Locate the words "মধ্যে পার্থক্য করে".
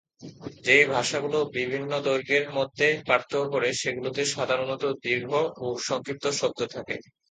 2.57-3.69